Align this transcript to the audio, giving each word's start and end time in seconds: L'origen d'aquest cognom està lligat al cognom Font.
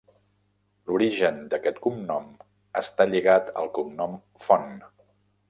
L'origen 0.91 1.37
d'aquest 1.51 1.77
cognom 1.83 2.25
està 2.83 3.07
lligat 3.11 3.53
al 3.63 3.71
cognom 3.79 4.19
Font. 4.49 4.69